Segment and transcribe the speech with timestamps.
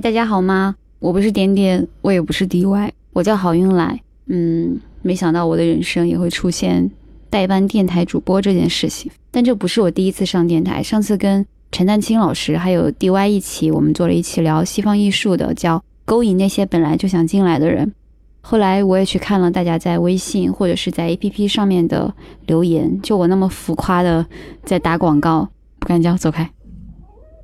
[0.00, 0.76] 大家好吗？
[1.00, 4.00] 我不是点点，我也不是 DY，我叫郝运来。
[4.26, 6.88] 嗯，没想到我的人生也会出现
[7.28, 9.10] 代班电台主播这件事情。
[9.32, 17.92] 但这不是我第一次上电台，上次跟陈丹青老师还有 DY 一起，我们做了一期聊西方艺术的，叫勾引那些本来就想进来的人。
[18.40, 22.14] 后来我也去看了大家在微信或者是在 APP 上面的
[22.46, 24.24] 留言，就我那么浮夸的
[24.62, 25.48] 在打广告，
[25.80, 26.48] 不敢讲，走开，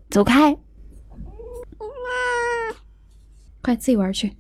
[0.09, 0.57] 走开。
[3.65, 4.31] 快自己玩去！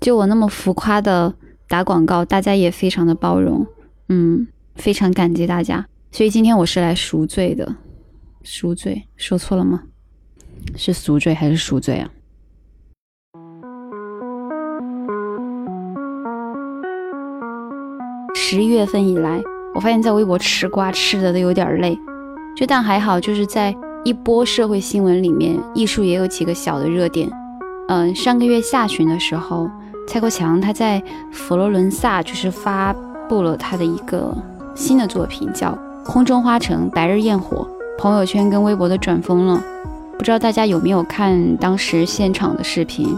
[0.00, 1.34] 就我那么浮夸的
[1.68, 3.66] 打广告，大家也非常的包容，
[4.08, 5.86] 嗯，非常感激大家。
[6.10, 7.76] 所以今天我是来赎罪的，
[8.42, 9.82] 赎罪说错了吗？
[10.74, 12.10] 是赎罪还是赎罪啊？
[18.34, 19.38] 十一月份以来，
[19.74, 21.94] 我发现在微博吃瓜吃的都有点累，
[22.56, 27.30] 就但还好，就是在一波社会新闻里面，艺术也有几个小的热点。
[27.94, 29.70] 嗯，上个月下旬的时候，
[30.08, 32.90] 蔡国强他在佛罗伦萨就是发
[33.28, 34.34] 布了他的一个
[34.74, 37.68] 新的作品，叫《空中花城白日焰火》，
[38.00, 39.62] 朋友圈跟微博都转疯了。
[40.16, 43.14] 不知道大家有没有看当时现场的视频？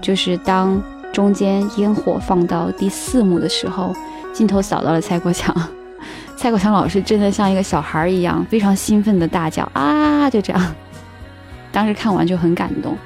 [0.00, 0.80] 就是当
[1.12, 3.94] 中间烟火放到第四幕的时候，
[4.32, 5.54] 镜头扫到了蔡国强，
[6.38, 10.74] 蔡国强老师真的像一个小孩一样，非常兴奋的大叫啊，就这样。
[11.70, 12.96] 当时看完就很感动。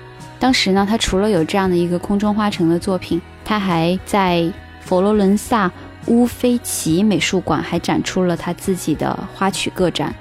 [0.41, 5.71] 当时呢，他除了有这样的一个空中花城的作品，他还在佛罗伦萨
[6.07, 10.13] 乌菲齐美术馆还展出了他自己的花曲个展。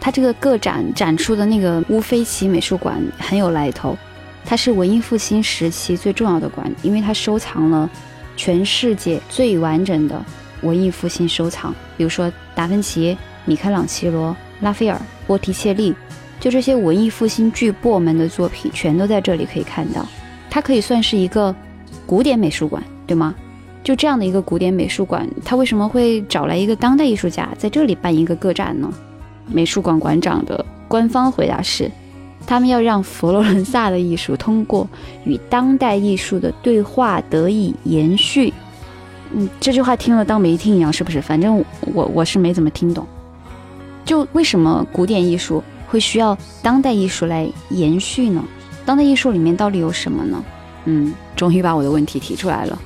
[0.00, 3.98] 他这个个展展出的那个乌菲齐美术馆很有来头，
[4.44, 7.90] 它是文艺复兴时期最重要的馆，因为它收藏了
[8.36, 10.24] 全世界最完整的
[10.62, 15.92] 文艺复兴收藏，比如说达芬奇、米开朗基罗、拉斐尔、波提切利。
[16.40, 20.04] 就这些文艺复兴巨擘们的作品，全都在这里可以看到。
[20.48, 21.54] 它可以算是一个
[22.06, 23.34] 古典美术馆，对吗？
[23.84, 28.92] 就这样的一个古典美术馆，它为什么会找来一个当代艺术家在这里办一个个展呢？
[29.46, 31.90] 美术馆馆长的官方回答是，
[32.46, 34.88] 他们要让佛罗伦萨的艺术通过
[35.24, 38.52] 与当代艺术的对话得以延续。
[39.32, 41.20] 嗯，这句话听了当没听一样，是不是？
[41.20, 41.64] 反正
[41.94, 43.06] 我我是没怎么听懂。
[44.04, 45.62] 就为什么古典艺术？
[45.90, 48.44] 会需要当代艺术来延续呢？
[48.86, 50.44] 当代艺术里面到底有什么呢？
[50.84, 52.78] 嗯，终于把我的问题提出来了。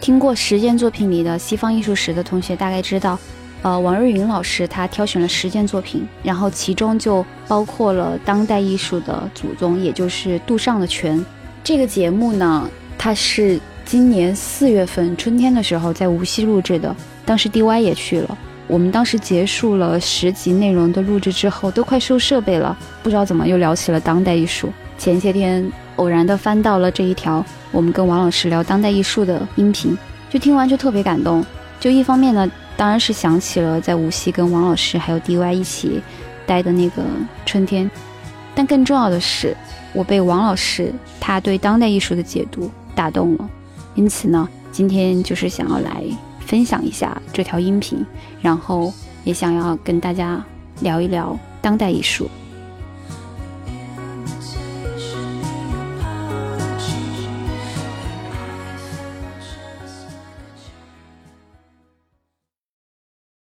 [0.00, 3.18] 听过实践作品里的西方艺术史的同学大概知道，
[3.62, 11.24] 呃，王瑞云老师他挑选了实践作品，然后其中就包括了当代艺术的祖宗，也就是杜尚的泉。
[11.64, 18.38] 这个节目呢，它是今年四月份春天的时候在无锡录制的，当时 DY 也去了。
[18.68, 24.72] 我们当时结束了十集内容的录制之后，都快收设备了，不知道怎么又聊起了当代艺术。
[24.98, 29.96] 前些天偶然的翻到了这一条我们跟王老师聊当代艺术的音频，
[30.30, 31.44] 就听完就特别感动。
[31.78, 36.00] 就一方面呢，当然是想起了在无锡跟王老师还有 DY 一起
[36.46, 37.02] 待的那个
[37.44, 37.88] 春天，
[38.54, 39.56] 但更重要的是，
[39.92, 43.48] 我被王老师他对当代艺术的解读打动了。
[43.94, 46.02] 因此呢，今天就是想要来。
[46.46, 48.06] 分享一下这条音频，
[48.40, 48.92] 然后
[49.24, 50.42] 也想要跟大家
[50.80, 52.30] 聊一聊当代艺术。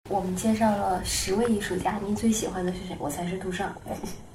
[0.08, 2.96] 我们介绍了十位艺术家，您最喜欢的是谁？
[3.00, 3.74] 我才是杜尚。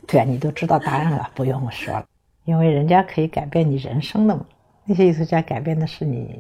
[0.06, 2.06] 对啊，你都知道答案了， 不用我说了，
[2.44, 4.46] 因为人家可以改变你人生的嘛。
[4.84, 6.38] 那些艺术家改变的是你。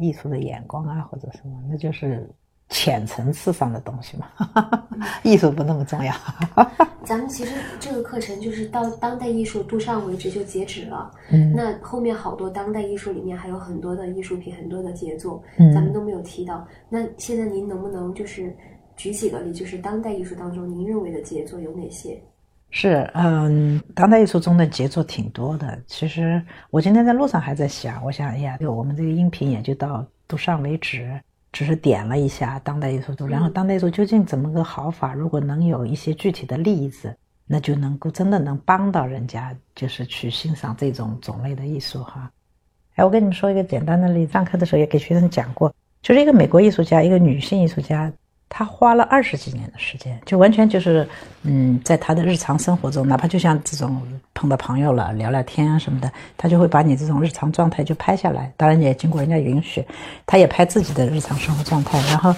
[0.00, 2.28] 艺术的眼光啊，或者什么，那就是
[2.68, 4.26] 浅层次上的东西嘛。
[5.22, 6.14] 艺术不那么重要。
[7.04, 11.10] 咱们其实这个课程就是到当代艺术杜尚为止就截止了。
[11.30, 11.52] 嗯。
[11.54, 15.40] 那后面好多当代艺术里面还有很多的艺术品，很多的杰作，
[15.72, 16.66] 咱们都没有提到。
[16.88, 18.52] 那现在您能不能就是
[18.96, 22.20] 举几个例，就是当代艺术当中您认为的杰作有哪些？
[22.78, 25.82] 是，嗯，当代艺术中的杰作挺多的。
[25.86, 31.18] 其实我今天在路上还在想，我想，哎呀，就我们这个音频也就到都上为止，
[31.52, 35.14] 只是点了一下当代艺术中然后当代艺术究竟怎么个好法？
[35.14, 42.30] 如果能有一些具体的例子，那就能够真的能帮到人家，就是去欣赏这种种类的艺术哈。
[42.96, 48.12] 哎，我跟你们说一个简单的例子，上课的时候也给学生讲过，就是一个美国艺术家，一个女性艺术家。
[48.48, 51.06] 他花了二十几年的时间，就完全就是，
[51.42, 54.00] 嗯，在他的日常生活中，哪怕就像这种
[54.34, 58.52] 碰到朋友了聊聊天啊什么的，他就会把你这种日常状态就拍下来。
[58.56, 59.84] 当然也经过人家允许，
[60.24, 62.34] 他也拍自己的日常生活状态，然后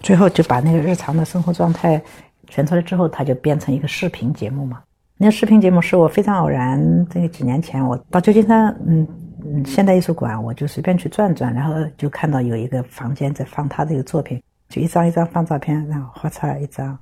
[0.00, 2.00] 最后就把那个日常的生活状态
[2.48, 4.80] 选出来之后，他就变成一个视频节目嘛。
[5.18, 9.06] 那个视频节目是我非常偶然，这个几年前我到旧金山，嗯
[9.44, 16.98] 嗯，现代艺术馆，我就随便去转转，然后就看到有一个房间在放他这个作品，就一张一张放照片，然后画出来一张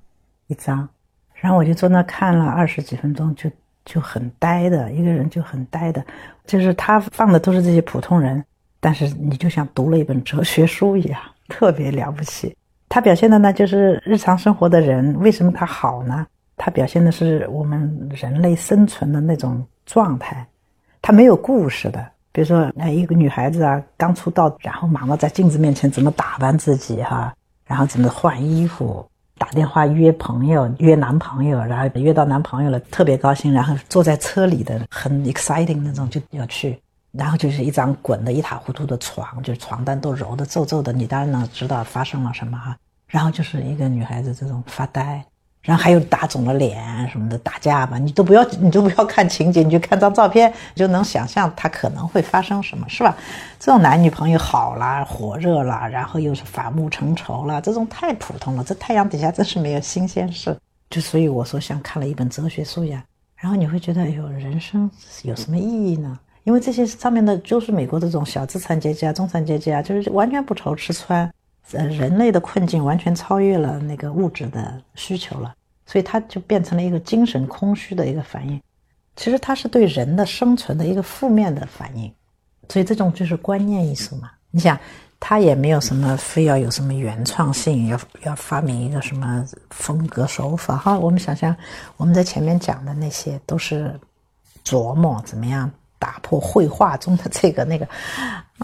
[0.47, 0.89] 一张，
[1.35, 3.51] 然后我就坐那看了二十几分钟，就
[3.85, 6.05] 就很呆的一个人就很呆的，
[6.47, 8.45] 就是他放的都是这些普通人，
[8.81, 12.57] 但是你就像读了一本哲学书一样， 特别了不起。
[12.89, 16.27] 他表现的呢，就是日常生活的人，为什么他好呢？
[16.57, 20.47] 他表现的是我们人类生存的那种状态，
[21.03, 22.07] 他没有故事的。
[22.31, 27.33] 比如说，那一个女孩子啊，刚出道，然后忙着在镜子面前怎么打扮自己哈，
[27.67, 29.07] 然后怎么换衣服，
[29.39, 36.79] 打电话约朋友、约男朋友，然后约到男朋友了，特别高兴，然后坐在车里的很 exciting 那种就要去，
[37.13, 42.77] 然后就是一张滚得一塌糊涂的床，就是床单都揉得皱皱的，你当然能知道发生了什么哈。
[43.07, 45.25] 然后就是一个女孩子这种发呆。
[45.65, 53.17] 然后还有打肿了脸什么的打架吧，你都不要，你都不要看情节，你就看张照片，就能想象他可能会发生什么，是吧？
[53.59, 58.63] 这种男女朋友好啦，火热啦，然后又是反目成仇啦，这种太普通了。
[58.63, 60.55] 这太阳底下真是没有新鲜事，
[60.91, 63.03] 就所以我说像看了一本哲学书一样。
[63.35, 64.91] 然后你会觉得，哎呦，人生
[65.23, 66.19] 有什么意义呢？
[66.45, 71.31] 因为这些上面的就是美国这种小资产阶级啊、中产阶级啊，就是完全不愁吃穿。
[71.73, 75.55] 呃，人类的困境完全超越了那个物质的需求了，
[75.87, 78.61] 所以它就变成了一个精神空虚的一个反应。
[79.17, 82.13] 其实它是对人的生存的一个负面的反应，
[82.69, 84.31] 所以这种就是观念艺术嘛。
[84.51, 84.79] 你想，
[85.19, 90.99] 它也没有什么非要有什么原创性，要要发明一个什么风格手法哈。
[90.99, 91.57] 我们想想，
[91.97, 93.99] 我们在前面讲的那些都是
[94.65, 97.89] 琢磨怎么样打破绘画中的这个那个，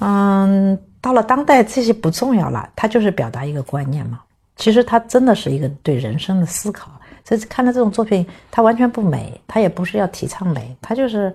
[0.00, 0.79] 嗯。
[1.00, 4.20] 到了当代，这些不重要了，它就是表达一个观念嘛。
[4.56, 6.91] 其实它真的是一个对人生的思考。
[7.25, 11.35] 这次看到这种作品，它完全不美，它也不是要提倡美，它就是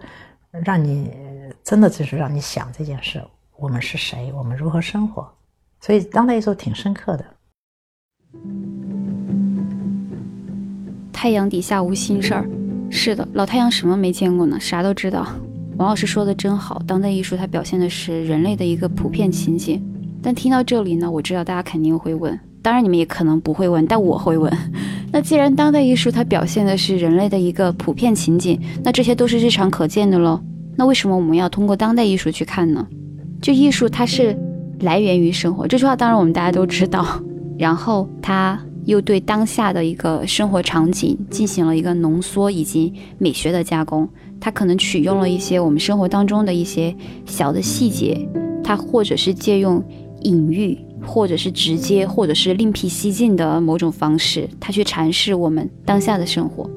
[0.52, 1.12] 让你
[1.64, 3.22] 真的就是让你想这件事：
[3.58, 4.32] 我们是谁？
[4.36, 5.28] 我们如何生活？
[5.80, 7.26] 所以当代艺术挺深刻的。
[11.12, 12.46] 太阳底下无心事儿，
[12.92, 14.60] 是的，老太阳什么没见过呢？
[14.60, 15.26] 啥都知道。
[15.77, 19.83] 王老师说的真好，当代艺术它表现的是人类的一个普遍情景。
[20.22, 24.51] 但听到这里呢，我知道大家肯定会问，当然你们也可能不会问，但我会问。
[25.12, 30.39] 那既然当代艺术它表现的是人类的一个普遍情景，那这些都是日常可见的喽。
[30.77, 32.88] 那为什么我们要通过当代艺术去看呢？
[33.42, 34.38] 就艺术它是
[34.80, 37.06] 来源于生活，这句话当然我们大家都知道。
[37.60, 44.07] 然后它又对当下的一个生活场景进行了一个浓缩以及美学的加工。
[44.46, 46.96] 他可能取用了一些我们生活当中的一些
[47.26, 48.30] 小的细节，
[48.64, 49.84] 他或者是借用
[50.22, 56.70] 隐喻，或者是直接，或者是另辟蹊径的某种方式，他去阐释我们当下的生活。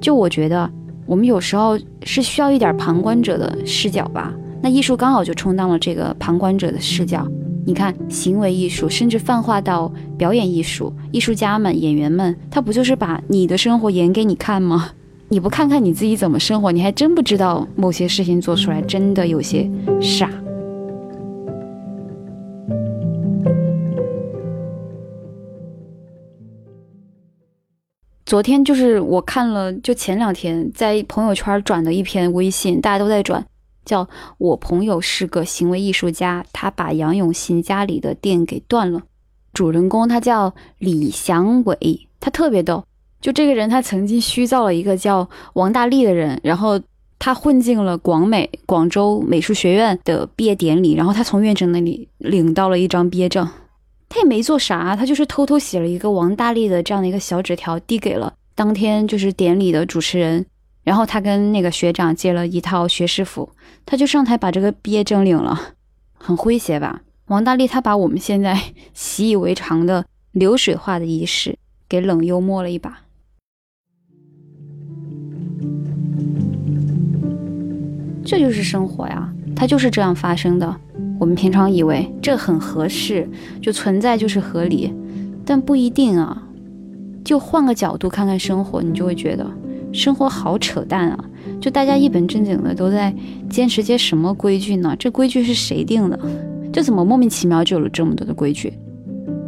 [0.00, 0.70] 就我觉得，
[1.04, 4.32] 我们有时候是需要一点旁观者的视角吧。
[4.62, 7.28] 那艺术刚好就充当了这个旁观者的视角。
[7.66, 14.92] 你看，行为艺术，甚至泛化到表演艺术，艺术家们、演员们，他不就是把你的生活演给你看吗？
[15.34, 19.68] 你不看看你自己怎么生活，你还真不知道某些事情做出来真的有些
[20.00, 20.30] 傻。
[28.24, 33.44] 昨天就是我看了，就前两天在朋友圈转的一篇微信，大家都在转，
[33.84, 39.02] 叫我朋友是个行为艺术家，他把杨永信家里的电给断了。
[39.52, 42.84] 主人公他叫李祥伟，他特别逗。
[43.24, 46.78] 就这个人，他曾经虚造了一个叫王大力的人，然后
[47.18, 53.48] 他混进了广美广州美术学院的毕业典礼，然后他从院长那里领到了一张毕业证，
[54.10, 60.44] 他也没做啥，他就是偷偷写了一个王大力的这样的一个小纸条，递给了当天就是典礼的主持人，
[60.82, 63.48] 然后他跟那个学长借了一套学士服，
[63.86, 65.58] 他就上台把这个毕业证领了，
[66.18, 67.00] 很诙谐吧？
[67.28, 68.60] 王大力他把我们现在
[68.92, 71.56] 习以为常的流水化的仪式
[71.88, 72.98] 给冷幽默了一把。
[78.24, 80.74] 这就是生活呀，它就是这样发生的。
[81.20, 83.28] 我们平常以为这很合适，
[83.60, 84.92] 就存在就是合理，
[85.44, 86.42] 但不一定啊。
[87.24, 89.46] 就换个角度看看生活，你就会觉得
[89.92, 91.24] 生活好扯淡啊！
[91.58, 93.14] 就大家一本正经的都在
[93.48, 94.94] 坚持些什么规矩呢？
[94.98, 96.18] 这规矩是谁定的？
[96.70, 98.72] 这怎么莫名其妙就有了这么多的规矩？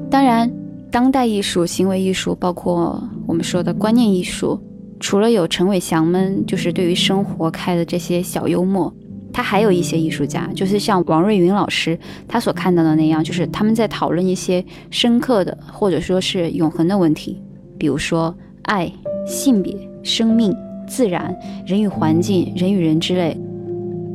[0.09, 0.51] 当然，
[0.91, 4.59] 当代艺术、行为艺术，包括我们说的观念艺术。
[4.99, 8.93] 除了有陈伟祥们，就是对于生活开的这些小幽默，
[9.33, 17.43] 他还有一些艺术家，就是像王瑞云老师他所看到的那样，就是他们在讨论一些深刻的或者说是永恒的问题，
[17.79, 18.91] 比如说爱、
[19.27, 20.55] 性别、生命、
[20.89, 21.37] 自然、
[21.67, 23.37] 人与环境、人与人之类。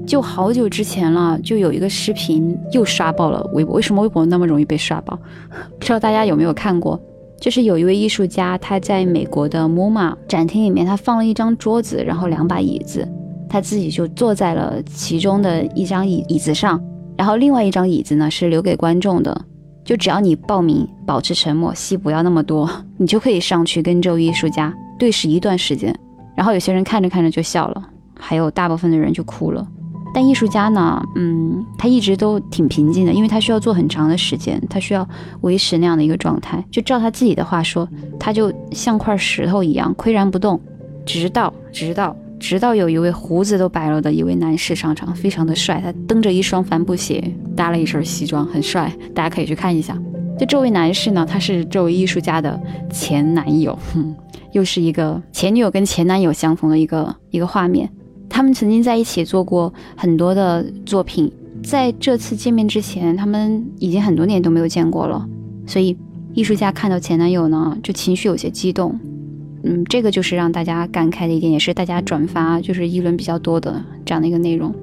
[0.07, 3.75] 就好久之前了，就有一个视频又刷爆了微博。
[3.75, 5.17] 为什么微博那么容易被刷爆？
[5.77, 6.99] 不知道大家有没有看过？
[7.41, 13.05] 就是有一位艺术家，他在美国的 MoMA 展厅里面，他放了一张桌子，然后两把椅子，
[13.49, 16.79] 他自己就坐在了其中的一张椅椅子上，
[17.17, 19.45] 然后另外一张椅子呢是留给观众的。
[19.83, 25.93] 就只要你报名，保持沉默，戏不要那么多，你就可以上去跟这位艺术家对视一段时间。
[26.35, 27.83] 然后有些人看着看着就笑了，
[28.19, 29.67] 还有大部分的人就哭了。
[30.13, 35.07] 但艺术家呢，嗯，他一直都挺平静的，因为他需要做很长的时间，他需要
[35.41, 36.63] 维持那样的一个状态。
[36.69, 37.87] 就照他自己的话说，
[38.19, 40.59] 他就像块石头一样岿然不动，
[41.05, 47.23] 直到直到直到有一位胡子都白了的一位男士上场，非常的帅，他蹬着一双帆布鞋，
[47.55, 49.97] 搭了一身西装，很帅，大家可以去看一下。
[50.37, 54.13] 就这位男士呢，他是这位艺术家的前男友，哼，
[54.51, 57.89] 又是一个前女友跟前男友相逢的一个一个画面。
[58.31, 61.29] 他们曾经在一起做过很多的作品，
[61.61, 65.27] 在这次见面之前，他们已经很多年都没有见过了，
[65.67, 65.95] 所以
[66.33, 68.97] 艺术家看到前男友呢，就情绪有些激动。
[69.63, 74.73] 嗯，这个就是让大家感慨的一点，也是大家转发就是议论比较多的这样的一个内容。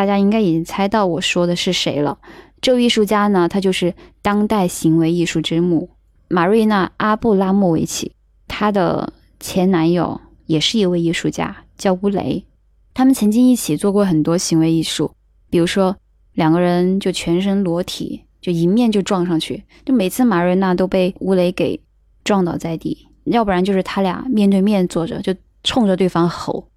[0.00, 2.16] 大家应该已经猜到我说的是谁了。
[2.62, 3.92] 这位艺术家呢，他就是
[4.22, 5.90] 当代行为艺术之母
[6.26, 8.12] 马瑞娜·阿布拉莫维奇。
[8.48, 12.42] 她的前男友也是一位艺术家，叫乌雷。
[12.94, 15.12] 他们曾经一起做过很多行为艺术，
[15.50, 15.94] 比如说
[16.32, 21.78] 两个人就全身裸体，就迎面就撞上去，就每次马瑞娜都被乌雷给
[22.24, 26.69] 撞倒在地；要不然就是他俩面对面坐着，就冲着对方吼；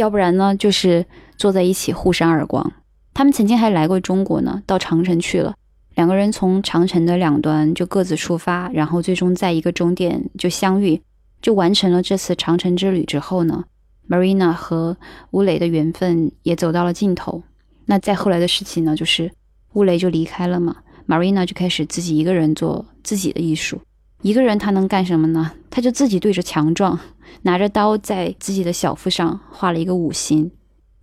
[0.00, 1.04] 要不然呢，就是
[1.36, 2.72] 坐在一起互扇耳光。
[3.12, 5.54] 他们曾经还来过中国呢，到长城去了。
[5.94, 10.98] 两个人从长城的两端就各自出发，然后最终在一个终点就相遇，
[11.42, 13.04] 就完成了这次长城之旅。
[13.04, 13.64] 之后呢
[14.08, 14.96] ，Marina 和
[15.32, 17.42] 乌雷的缘分也走到了尽头。
[17.84, 19.30] 那再后来的事情呢，就是
[19.74, 20.76] 乌雷就离开了嘛
[21.06, 23.78] ，Marina 就开始自己一个人做自己的艺术。
[24.22, 25.52] 一个人他能干什么呢？
[25.70, 26.98] 他就自己对着墙撞，
[27.42, 30.50] 拿着刀在自己的小腹上画了一个五星，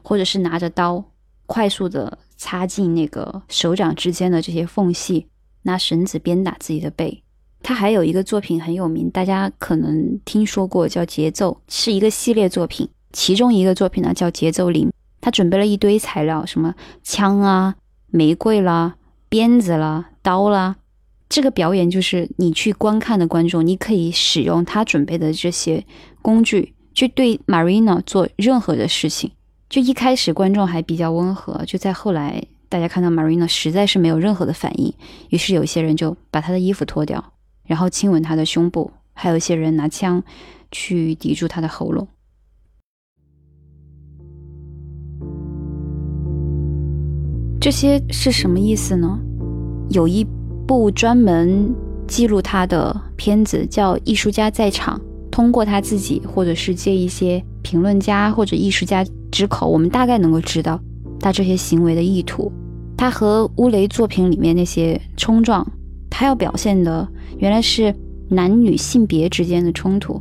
[0.03, 1.03] 或者是拿着刀。
[1.45, 5.27] 快速的插进那个手掌之间的这些缝隙，
[5.61, 7.23] 拿绳子鞭打自己的背。
[7.63, 12.89] 他还有一个作品很有名，大家可能听说过，叫《节奏》，是一个系列作品。
[13.13, 14.89] 其中一个作品呢叫《节奏零》，
[15.21, 17.75] 他准备了一堆材料，什么枪啊、
[18.07, 18.97] 玫瑰啦、
[19.29, 20.75] 鞭子啦、刀啦。
[21.29, 25.85] 这个表演就是你去观看的观众，你可以使用他准备的这些
[26.21, 29.31] 工具，去对 Marina 做任何的事情。
[29.69, 34.93] 就一开始观众还比较温和，就在后来，大家看到 Marina 实在是没有任何的反应，
[35.29, 37.33] 于是有一些人就把她的衣服脱掉，
[37.65, 40.23] 然后亲吻她的胸部，还有一些人拿枪
[40.71, 42.07] 去抵住她的喉咙。
[47.59, 49.19] 这些是什么意思呢？
[49.89, 50.25] 有一
[50.67, 51.73] 部专门
[52.07, 54.99] 记录他的片子叫《艺术家在场》，
[55.31, 59.03] 通过他自己，或者是借一些评论家或者艺术家。
[59.29, 60.79] 之口，我们大概能够知道
[61.19, 62.49] 他这些行为的意图。
[62.95, 65.67] 他和乌雷作品里面那些冲撞，
[66.09, 67.05] 他要表现的
[67.37, 67.93] 原来是
[68.29, 70.19] 男女性别之间的冲突，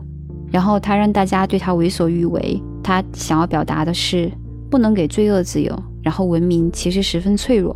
[0.50, 2.60] 然后他让大家对他为所欲为。
[2.82, 4.30] 他想要表达的是
[4.68, 7.74] 不能给罪恶自由，然后文明其实十分脆弱。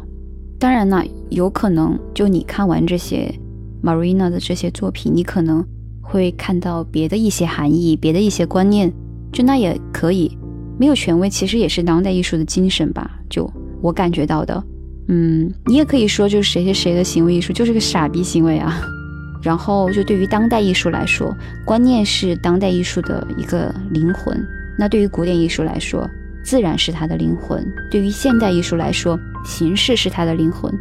[0.60, 3.34] 当然呢，有可能就你看完这些
[3.82, 5.66] Marina 的这些作品，你可能
[6.02, 8.92] 会看到别的一些含义，别的一些观念，
[9.32, 10.36] 就那也可以。
[10.78, 13.10] 没有权威，其实也是当代艺术的精神吧。
[13.30, 13.50] 就
[13.80, 14.62] 我感觉到的，
[15.08, 18.80] 嗯，你也可以说，就是谁谁谁的行为艺术就是个傻逼行为啊。
[19.42, 24.38] 然后，就对于当代艺术来说，观念是当代艺术的一个灵魂。
[24.78, 26.06] 那对于古典艺术来说，
[26.42, 30.72] 自然是它的灵魂；对于现代艺术来说，形式是它的灵魂。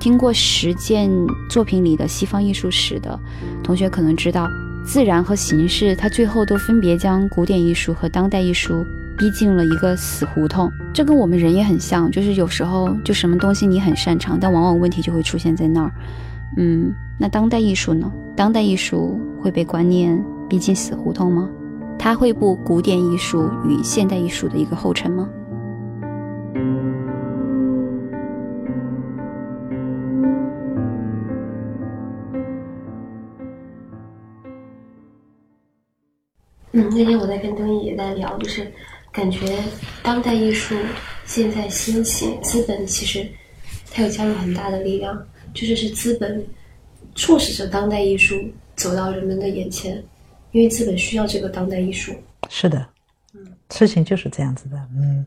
[0.00, 1.10] 听过实践
[1.50, 3.18] 作品里的西方艺术史的
[3.62, 4.48] 同学可能知道，
[4.84, 8.84] 自然和形式，它最后都分别将古典艺术和当代艺术。
[9.18, 15.92] 逼进了一个死胡同，这跟我们人也很像，就是有时候就什么东西你很擅长，但往往问题就会出现在那儿。
[16.56, 18.08] 嗯，那当代艺术呢？
[18.36, 20.16] 当代艺术会被观念
[20.48, 21.48] 逼进死胡同吗？
[21.98, 25.28] 它会步古典艺术与现代艺术的一个后尘吗？
[36.72, 38.66] 嗯，那天我在跟东艺也在聊，就是。
[39.10, 39.40] 感觉
[40.02, 40.76] 当代艺术
[41.24, 43.26] 现在兴起，资本其实
[43.90, 45.18] 它有加入很大的力量，
[45.52, 46.46] 就是是资本
[47.16, 48.36] 促使着当代艺术
[48.76, 50.00] 走到人们的眼前，
[50.52, 52.14] 因为资本需要这个当代艺术。
[52.48, 52.86] 是的，
[53.34, 55.24] 嗯，事情就是这样子的，嗯。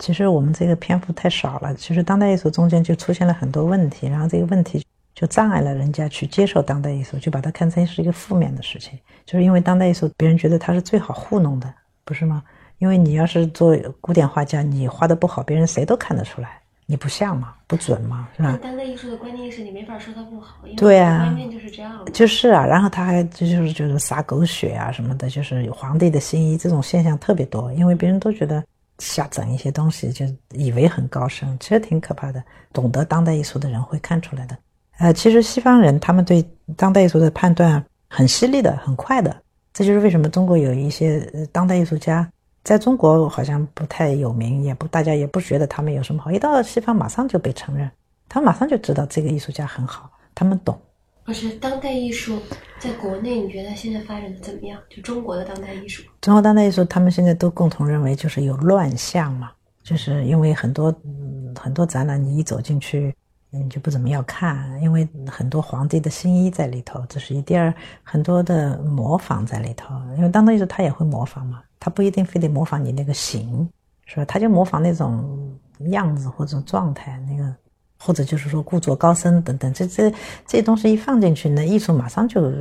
[0.00, 11.72] 其实我们这个篇幅太少了，其实当代艺术中间就出现了很多问题，然后这个问题就障碍了人家去接受当代艺术，就把它看成是一个负面的事情，就是因为当代艺术别人觉得它是最好糊弄的，
[12.04, 12.42] 不是吗？
[12.78, 18.58] 因为你要是做古典画家，你画的不好，别人谁都看得出来，你不像嘛，不准嘛，是吧？
[18.62, 22.04] 当代艺术的观念是你没法说它不好，对啊，观念就是这样。
[22.12, 28.62] 就是啊，然后他还就是就是撒狗血啊什么的，就是皇帝的新衣这种现象特别多，因为别人都觉得。
[29.00, 32.40] 瞎整一些东西，就以为很高深，其实挺可怕的。
[32.72, 34.56] 懂得当代艺术的人会看出来的。
[34.98, 39.36] 呃，其实西方人他们对当代艺术的判断很犀利的，很快的。
[39.72, 42.30] 这就是为什么中国有一些当代艺术家
[42.64, 46.32] 在中国好像不太有名，也不大家也不觉得他们有什么好。
[46.32, 47.88] 一到西方，马上就被承认，
[48.28, 50.76] 他们马上就知道这个艺术家很好，他们懂。
[51.24, 52.38] 不是当代艺术
[52.78, 54.78] 在国内，你觉得现在发展的怎么样？
[54.90, 59.50] 就中国的当代艺术，中国当代艺术，他们现在都共同认为就是有乱象嘛，
[59.82, 63.14] 就是因为很多嗯很多展览，你一走进去，
[63.50, 73.68] 你就不怎么要看，因为很多皇帝的新衣在里头，这是一；第二，很多的模仿在里头，因为当代艺术他也会模仿嘛，他不一定非得模仿你那个形，
[74.06, 74.24] 是吧？
[74.24, 75.54] 他就模仿那种
[75.90, 77.54] 样子或者状态那个。
[77.96, 80.10] 或者就是说故作高深等等，这这
[80.46, 82.52] 这些东西一放进去，那艺术马上就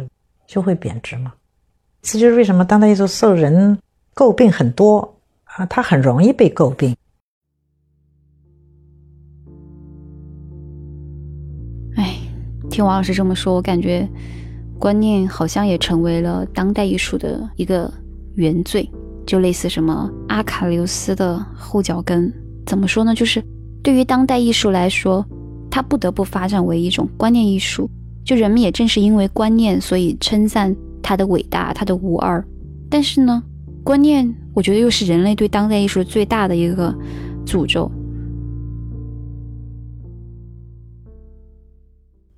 [0.48, 1.34] 就会贬值嘛。
[2.02, 3.78] 这就是为什么当代艺术受人
[4.16, 5.00] 诟病很多
[5.44, 6.96] 啊，它很容易被诟病。
[11.98, 12.16] 哎，
[12.70, 14.08] 听王老师这么说，我感觉
[14.80, 17.92] 观念好像也成为了当代艺术的一个
[18.36, 18.90] 原罪，
[19.26, 22.32] 就类似什么阿卡琉斯的后脚跟，
[22.66, 23.16] 怎么说呢？
[23.16, 23.44] 就是。
[23.82, 25.26] 对于当代艺术来说，
[25.70, 27.90] 它不得不发展为一种观念艺术。
[28.24, 32.42] 就人们也正是因为观念，所以称赞它的伟大，它的无二。
[32.90, 33.44] 但是呢，
[33.84, 36.96] 观念我觉得又是人类对当代艺术最大的一个
[37.46, 37.92] 诅咒。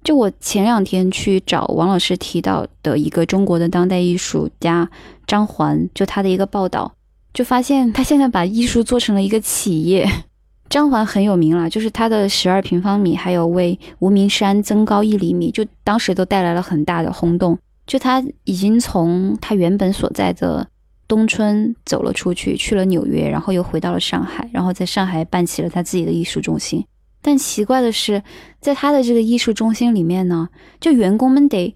[0.05, 4.87] 就我前两天去找王老师提到的一个中国的当代艺术家
[5.25, 6.93] 张环，就他的一个报道，
[7.33, 10.07] 就发现他现在把艺术做成了一个企业。
[10.69, 17.57] 张环很有名了，就是他的十二平方米，还有为无名山增高一厘米，就当时都带来了很大的轰动。
[17.87, 20.67] 就他已经从他原本所在的
[21.07, 26.85] 东村走了出去，去了纽约，然后又回到了上海，然后在上海办起了他自己的艺术中心。
[27.25, 28.21] 但奇怪的是，
[28.61, 30.47] 在他的这个艺术中心里面呢，
[30.79, 31.75] 就员工们得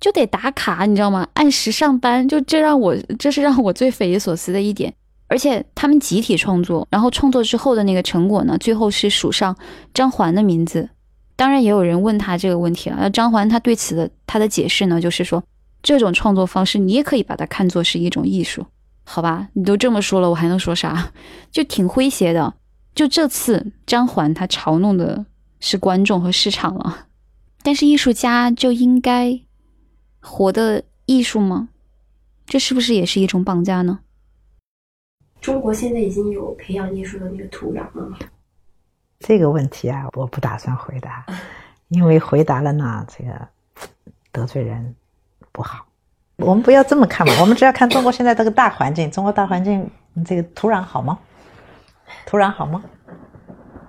[0.00, 1.28] 就得打卡，你知道吗？
[1.34, 4.92] 按时上班，就这让我这是让我最匪夷所思的一点。
[5.28, 9.56] 而且他们集体创作，然后创作之后的那个成果呢，最后是署上
[9.94, 10.88] 张环的名字。
[11.36, 12.96] 当然，也有人问他这个问题了。
[12.98, 15.40] 那张环他对此的他的解释呢，就是说
[15.84, 18.66] 这种创作方式你也可以把它看作是一种艺术，
[19.04, 19.46] 好吧？
[19.52, 21.12] 你都这么说了，我还能说啥？
[21.52, 22.52] 就挺诙谐的。
[22.94, 25.26] 就这次张环他嘲弄的
[25.60, 27.06] 是观众和市场了，
[27.62, 29.40] 但是艺术家就应该
[30.20, 31.68] 活的艺术吗？
[32.46, 34.00] 这是不是也是一种绑架呢？
[35.40, 38.18] 中国现在已经有培养艺术的那个土壤了吗？
[39.20, 41.24] 这个问题啊，我不打算回答，
[41.88, 43.48] 因为回答了呢，这个
[44.32, 44.94] 得罪人
[45.52, 45.86] 不好。
[46.36, 49.88] 我们不要这么看嘛，我们只要看中国现在这个大环境，中国大环境
[50.24, 51.18] 这个土壤好吗？
[52.26, 52.82] 土壤好吗？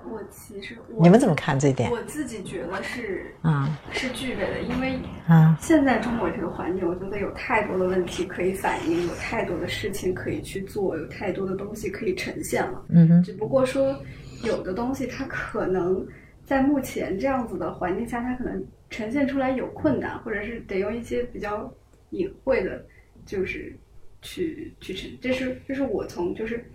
[0.10, 1.90] 我其实你们怎么看这一点？
[1.90, 12.86] 我自己觉得是，啊，是具备的，因为啊，现在中国这个环境，我觉得有太多的问题可以反映，有太多的事情可以去做，有太多的东西可以呈现了。
[12.90, 13.98] 嗯哼，只不过说，
[14.44, 16.06] 有的东西它可能
[16.44, 21.74] 在目前这样子的环境下，它可能呈现出来有困难，或者是得用一些比较
[22.10, 22.86] 隐晦的，
[23.26, 23.74] 就是
[24.22, 25.10] 去去呈。
[25.22, 26.66] 这是这是我从就是。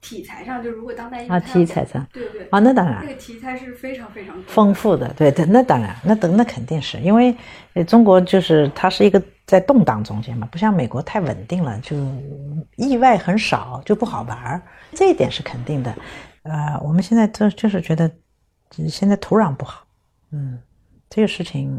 [0.00, 2.48] 题材上，就如果当代艺术啊，题材上，对对。
[2.50, 6.98] 啊，那当然，这个题材是非常非常丰富的，对对，那当然，那等那肯定是。
[7.00, 7.36] 因为
[7.86, 11.96] 中国就是它是一个在动荡中间嘛，不像美国太稳定了，就
[12.76, 15.94] 意外很少，就不好玩儿，这一点是肯定的。
[16.44, 18.10] 呃，我们现在就就是觉得
[18.88, 19.84] 现在土壤不好，
[20.32, 20.58] 嗯，
[21.10, 21.78] 这个事情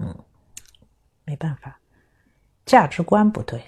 [1.25, 1.79] 没办法，
[2.67, 3.59] 价值观不对，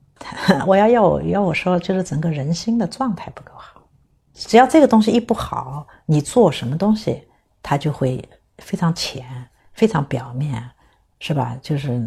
[0.66, 3.71] 我要要我要我说，就是整个人心的状态不够好。
[4.34, 7.26] 只要这个东西一不好，你做什么东西，
[7.62, 8.22] 它就会
[8.58, 9.24] 非常浅、
[9.72, 10.68] 非常表面，
[11.20, 11.56] 是吧？
[11.60, 12.00] 就是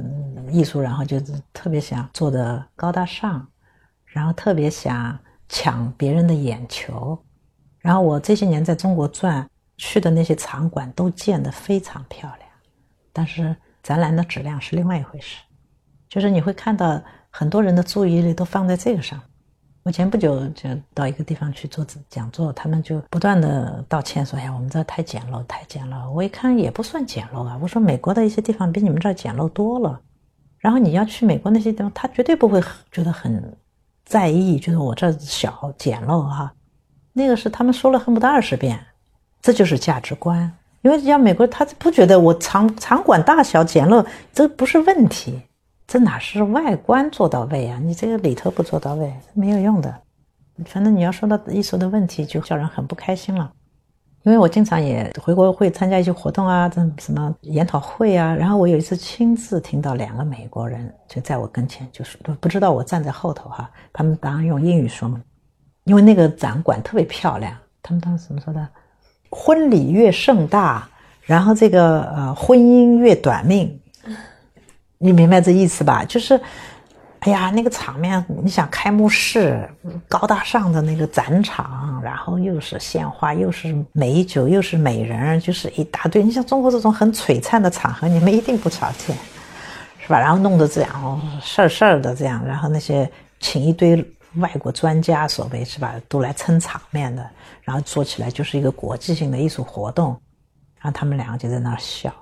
[0.49, 3.47] 艺术，然后就是特别想做的高大上，
[4.05, 7.17] 然后特别想抢别人的眼球。
[7.79, 12.49] 然后我这些年在中国转去的那些场馆都建得非常漂亮，
[13.13, 15.43] 但是展览的质量是另外一回事。
[16.09, 19.27] 就是你会看到很多人的注意力都放在这个上面。
[19.85, 30.01] 我前不久就到一个地方去做讲座，他们就不断的道歉说：“哎呀，我们这太简陋，太简陋。”我一看也不算简陋啊，我说美国的一些地方比你们这儿简陋多了。
[30.57, 32.59] 然后你要去美国那些地方，他绝对不会
[32.91, 33.55] 觉得很
[34.03, 36.51] 在意，就是我这小简陋哈。
[37.13, 38.83] 那个是他们说了恨不得二十遍，
[39.39, 40.51] 这就是价值观。
[40.81, 45.39] 因为像美国，他不觉得我场场馆大小简陋这不是问题。
[45.87, 47.79] 这哪是外观做到位啊？
[47.81, 49.93] 你这个里头不做到位，没有用的。
[50.65, 53.51] 反正你要说到艺术的问题，就叫人很不开心了。
[54.23, 58.33] 因为我经常也回国会参加一些活动啊，这什么研讨会啊。
[58.33, 65.21] 然后我有一次亲自听到两个美国人就在我跟前，就是不不知道我站在后头哈，他们当然用英语说嘛。
[65.83, 68.67] 因为那个展馆特别漂亮，他们当时怎么说的？
[69.29, 70.89] 婚礼越盛大，
[71.21, 73.79] 然后这个呃婚姻越短命。
[74.97, 76.03] 你明白这意思吧？
[76.05, 76.39] 就是，
[77.19, 79.69] 哎呀，那个场面，你想开幕式，
[80.07, 86.23] 高大上的那个展场，然后又是鲜花，又是美酒，又是美人，就是一大堆。
[86.23, 89.15] 你像中国这种很璀璨的场合，你们一定不少见，
[89.99, 90.19] 是吧？
[90.19, 93.97] 然后弄得这样事儿事儿的这样，然后那些请一堆
[94.35, 97.29] 外国专家，所谓是吧，都来撑场面的，
[97.63, 100.09] 然后做起来就是一个国际性的艺术活动，
[100.79, 102.13] 然后他们两个就在那儿笑。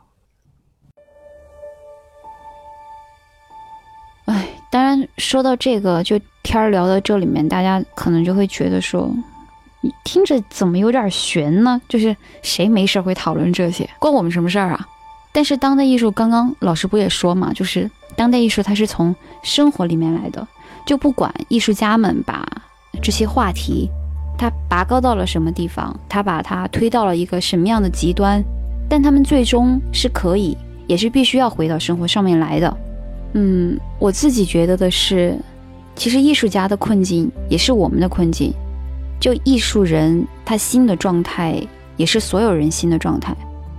[5.24, 9.10] 说到这个，就天儿聊到这里面，大家可能就会觉得说，
[9.82, 11.82] 你听着怎么有点悬呢？
[11.88, 14.86] 就是谁没事会讨论这些，关我们什么事儿啊？
[15.32, 20.46] 但是当代艺术，刚刚老师不也说嘛，就是当代艺术它是从生活里面来的，
[20.86, 22.46] 就不管艺术家们把
[23.02, 23.90] 这些话题，
[24.38, 28.44] 他拔高到了什么地方，他把它推到了一个什么样的极端，
[28.90, 30.56] 但他们最终是可以，
[30.86, 32.78] 也是必须要回到生活上面来的。
[33.34, 35.38] 嗯，我自己觉得的是，
[35.96, 38.54] 其实艺术家的困境也是我们的困境。
[39.20, 41.62] 就艺术人他新的状态，
[41.98, 43.36] 也是所有人新的状态。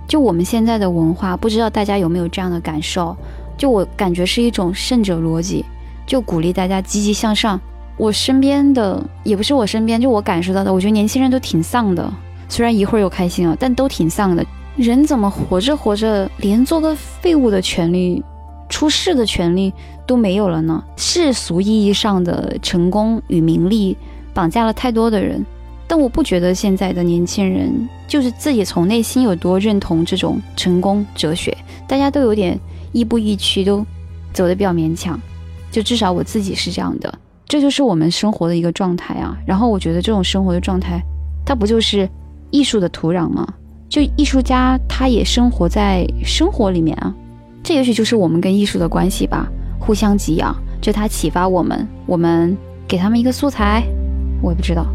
[0.07, 3.15] 就我们现在的文化，不知道大家有没有这样的感受？
[3.57, 5.63] 就我感觉是一种胜者逻辑，
[6.05, 7.59] 就鼓励大家积极向上。
[7.97, 12.11] 我身边的也不是我身边，就我感受到的，我觉得年轻人都挺丧的。
[12.49, 14.45] 虽然一会儿又开心了，但都挺丧的。
[14.75, 18.21] 人怎么活着活着，连做个废物的权利？
[18.69, 19.71] 出世的权利
[20.07, 20.83] 都没有了呢？
[20.97, 23.95] 世俗意义上的成功与名利
[24.33, 25.45] 绑架了太多的人，
[25.87, 27.71] 但我不觉得现在的年轻人
[28.07, 31.55] 就是自己从内心有多认同这种成功哲学，
[31.87, 32.59] 大家都有点
[32.91, 33.85] 亦步亦趋，都
[34.33, 35.19] 走得比较勉强。
[35.71, 37.13] 就至少我自己是这样的，
[37.47, 39.37] 这就是我们生活的一个状态啊。
[39.45, 41.01] 然后我觉得这种生活的状态，
[41.45, 42.09] 它不就是
[42.49, 43.47] 艺术的土壤吗？
[43.87, 47.13] 就艺术家他也生活在生活里面啊。
[47.65, 49.47] 这也许就是我们跟艺术的关系吧，
[49.79, 52.55] 互相给养，就他启发我们，我们
[52.87, 53.83] 给他们一个素材，
[54.39, 54.85] 我也不知道。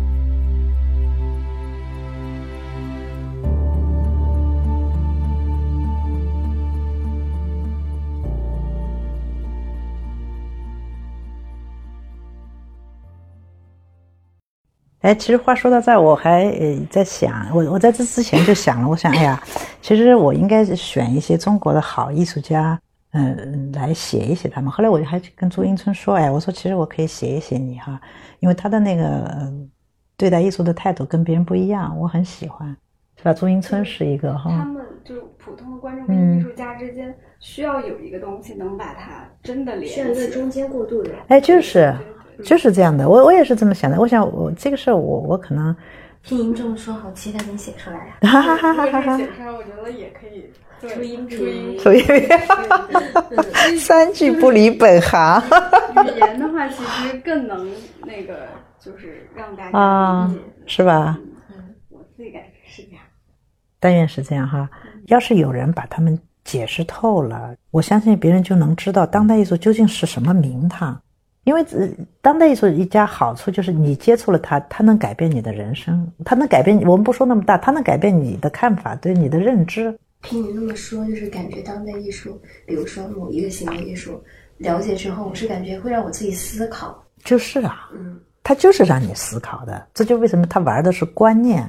[15.01, 19.43] 哎，其实话说到这儿，我还呃在想，我我在这之前就想了，我想，哎呀，
[19.81, 22.79] 其实我应该是选一些中国的好艺术家，
[23.13, 24.71] 嗯，来写一写他们。
[24.71, 27.99] 后来我就还跟朱英春说，哎，我说其实我可以写一写你哈，
[28.41, 29.51] 因为他的那个
[30.19, 32.69] 对待艺术的态度跟别人不一样，我很喜欢，
[33.17, 33.33] 是吧？
[33.33, 41.95] 朱英春是一个哈，他们就普通的观众跟艺术家之间需要有一个东西能把它真的连需要一个中间过渡的，哎，就是。
[42.45, 43.99] 就是这样的，我我也是这么想的。
[44.01, 45.75] 我想我这个事儿，我我可能
[46.23, 48.17] 听您这么说，好期待能写出来呀！
[48.29, 49.17] 哈哈哈哈哈！
[49.17, 50.51] 写出来，我觉得也可以
[50.81, 52.03] 出音出音初音，
[53.79, 55.43] 三句不离本行。
[56.05, 57.71] 语言的话，其实更能
[58.05, 58.49] 那个，
[58.79, 61.19] 就是让大家理解，是吧？
[61.51, 63.03] 嗯，我自己感觉是这样。
[63.79, 64.69] 但愿是这样哈。
[65.07, 71.01] 要是有人把他们解释透了，我相信别人就能知道当代艺术究竟是什么名堂。
[71.45, 71.65] 因为
[72.21, 79.99] 当代艺术一家好处就是你接触了它，它能改变你的人生，它能改变我们不说那么大，它能改变你的看法，对你的认知。
[80.23, 84.23] 听你那么说，就是感觉当代艺术，比如说某一个行为艺术，
[84.59, 87.03] 了解之后，我是感觉会让我自己思考。
[87.25, 89.87] 就是啊，嗯，它就是让你思考的。
[89.95, 91.67] 这就为什么他玩的是观念，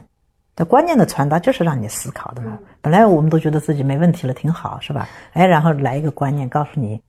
[0.54, 2.60] 的观念的传达就是让你思考的嘛。
[2.82, 5.08] 本来我们都觉得自己没问题了，挺好，是吧？
[5.32, 7.02] 哎，然后来一个观念告诉你。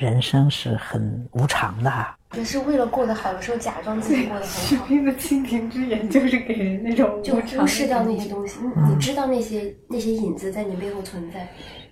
[0.00, 2.16] 人生是很无常的哈。
[2.30, 8.30] 就是为了过得好，有时候假装自己过得很好，士兵的蜻蜓之眼就是给人那种就忽视掉那些。
[8.30, 8.60] 东西。
[8.62, 11.46] 你你知道那些那些影子在你背后存在，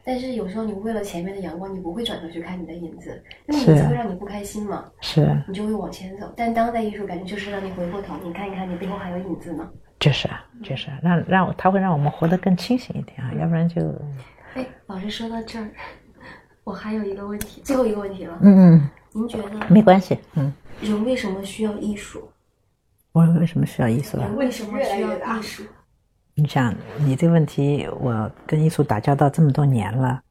[0.04, 6.32] 但是有时候你为了前面的阳光，你不会转头去看你的影子，因为影子会让你不开心嘛，是，你就会往前走。
[6.36, 9.68] 但当代艺术感觉就是让你回过头，你看一看你背后还有影子呢。
[9.98, 13.82] 就是啊，就是啊让让他会让我们活得更清醒一点啊，要不然就
[14.54, 15.68] 哎，老师说到这儿，
[16.68, 18.38] 我还有一个问题，最后一个问题了。
[18.42, 20.52] 嗯嗯，您觉得没关系，嗯。
[20.82, 22.28] 人为什么需要艺术？
[23.12, 24.26] 我为什么需要艺术啊？
[24.26, 25.62] 人为什么需要艺术？
[26.34, 30.22] 你想，你这个问题，我跟艺术打交道这么多年了，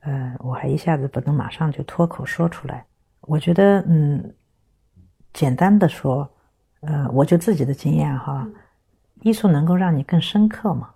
[0.00, 2.84] 呃，我还一下子不能马上就脱口说出来。
[3.20, 4.34] 我觉得，嗯，
[5.32, 6.28] 简单的说，
[6.80, 8.44] 呃，我就自己的经验哈，
[9.22, 10.90] 艺术能够让你更深刻嘛，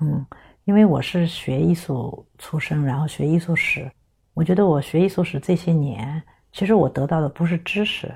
[0.00, 0.24] 嗯，
[0.62, 3.90] 因为我是学艺术出身，然后学艺术史，
[4.34, 8.14] 我觉得我学艺术史这些年，其实我得到的不是知识，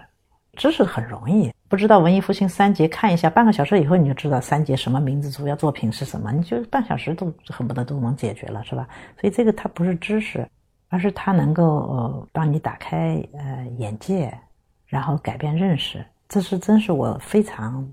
[0.55, 8.89] 知识很容易，不知道文艺复兴三杰看一下，半个小时以后你就知道三杰什么名字，主要作品是什么，你就半小时都恨不得都能解决了，是吧？
[9.21, 10.49] 所以这个它不是知识，
[10.89, 14.33] 而是它能够呃帮你打开呃眼界，
[14.87, 17.87] 然后改变认识，这是真是我非常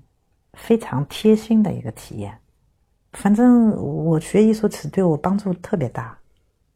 [0.54, 2.36] 非常贴心的一个体验。
[3.12, 6.18] 反正我学艺术史对我帮助特别大，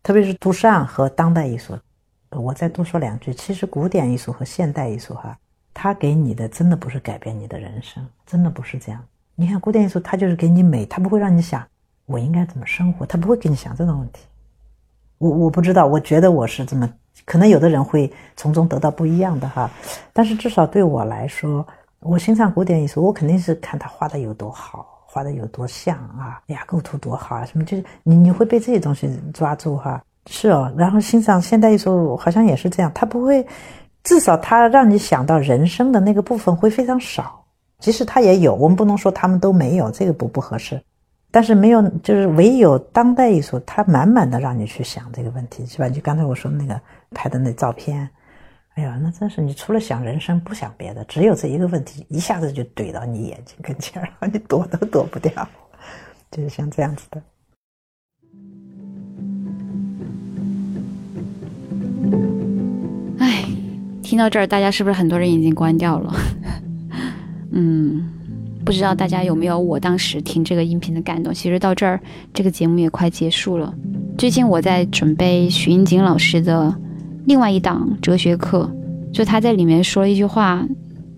[0.08, 1.78] 特别是杜尚和当代艺术。
[2.30, 5.36] 我再多说两句，其实古典艺术和现代艺术哈，
[5.74, 9.04] 它给你的真的不是改变你的人生，真的不是这样。
[9.34, 11.62] 你看古典艺术，它就是给你美，它不会让你想
[12.06, 14.24] 我应该怎么生活，它不会给你想这种问题。
[15.18, 16.90] 我我不知道，我觉得我是这么，
[17.26, 19.70] 可能有的人会从中得到不一样的哈，
[20.14, 21.66] 但是至少对我来说，
[22.00, 30.02] 我欣赏古典艺术，我肯定是看他画的有多好，画的有多像啊，哎呀，构图多好啊，什么就是你你会被这些东西抓住哈。
[30.30, 33.46] 是哦，然后欣赏现代艺术好像也是这样，它不会，
[34.04, 37.42] 至少它让你想到人生的那个部分会非常少，
[37.78, 40.78] 即使它也有，我们不能说他们都没有，这个不不合适。
[41.30, 45.88] 但是没有，就是唯有当代艺术，它满满的让你去想这个问题，是吧？
[45.88, 46.78] 就刚才我说那个
[47.14, 48.08] 拍的那照片，
[48.78, 55.48] 哎呀，那真是你除了想人生不想别的，只有这一个问题，一下子就怼到你眼睛跟前，然 后你躲都躲不掉，
[56.30, 57.20] 就是像这样子的。
[63.18, 63.44] 唉，
[64.00, 66.14] 听到这儿，大家是不是很多人已经关掉了？
[67.50, 68.08] 嗯，
[68.64, 71.34] 不知道大家有没有我当时听这个音频的感动。
[71.34, 72.00] 其实到这儿，
[72.32, 73.74] 这个节目也快结束了。
[74.16, 76.72] 最近我在准备徐英锦老师的
[77.28, 78.70] 另外一档哲学课，
[79.12, 80.66] 就他在里面说了一句话：“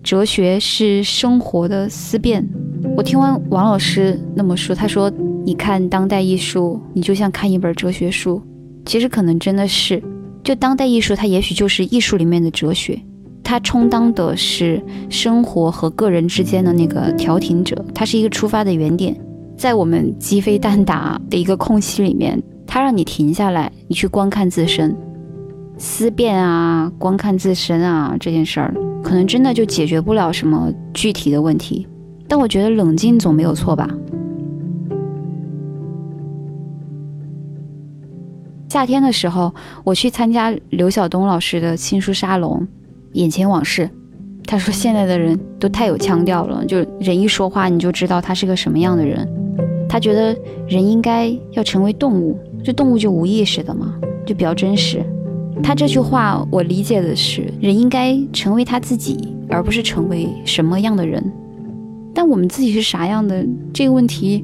[0.03, 2.45] 哲学是生活的思辨。”
[2.97, 5.09] 我听完王老师那么说，他说
[5.45, 8.41] ：“你看当代艺术，你就像看一本哲学书。”
[8.85, 10.03] 其实可能真的是。
[10.43, 13.01] 就当代艺术，它也许就是艺术里面的哲学，
[13.41, 19.15] 它充当的是生活和个人之间的那个调停者，它是一个出发的原点，
[19.55, 24.93] 在我们鸡飞蛋打的一个空隙里面，它让你停下来，你去观看自身，
[25.81, 28.71] 思辨啊，观看自身啊，这件事儿
[29.03, 31.87] 可能真的就解决不了什么具体的问题，
[32.27, 33.89] 但我觉得冷静总没有错吧。
[38.69, 39.51] 夏天的时候，
[39.83, 42.59] 我去参加刘晓东老师的新书沙龙，
[43.13, 43.81] 《眼前往事》。
[44.45, 49.27] 他说现在的人都太有腔调了，就人一说话你就知道他是个什么样的人。
[49.89, 53.95] 他觉得人应该要成为动物，这动物就无意识的嘛，
[54.27, 55.03] 就比较真实。
[55.63, 59.17] 他这句话我理解的是，人应该成为他自己，
[59.49, 61.23] 而不是成为什么样的人。
[62.13, 64.43] 但我们自己是啥样的这个问题，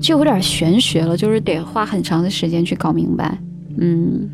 [0.00, 3.38] 就有点玄学了，就是得花很长的时间去搞明白。
[3.76, 4.28] 嗯，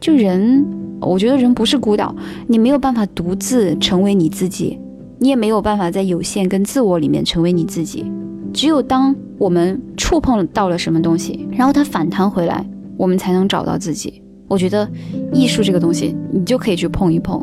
[0.00, 0.64] 就人，
[1.00, 2.14] 我觉得人不是孤岛，
[2.46, 4.78] 你没有办法独自成为你自己，
[5.18, 8.06] 你也没有办法在有限跟自我里面成为你自己。
[8.54, 12.64] 只有当我们触碰到了什么东西，然后它反弹回来，
[12.96, 14.21] 我们才能找到自己。
[14.52, 14.86] 我觉得
[15.32, 17.42] 艺术这个东西，你就可以去碰一碰。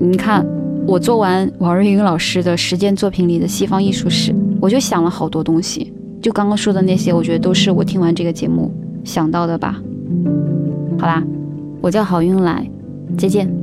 [0.00, 0.44] 你看，
[0.84, 5.92] 我做完王瑞云老师的实践作品里的西方艺术史，我就想了好多东西。
[6.20, 8.68] 就刚刚说的那些，我觉得都是我听完这个节目
[9.04, 9.80] 想到的吧。
[10.98, 11.22] 好啦，
[11.80, 12.68] 我叫郝运来，
[13.16, 13.59] 再见。